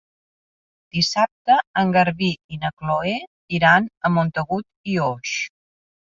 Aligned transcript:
Dissabte 0.95 1.57
en 1.81 1.91
Garbí 1.97 2.29
i 2.57 2.57
na 2.63 2.71
Chloé 2.83 3.13
iran 3.59 3.89
a 4.09 4.11
Montagut 4.15 4.67
i 4.95 4.97
Oix. 5.09 5.35